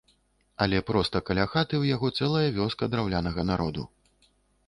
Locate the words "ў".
1.81-1.85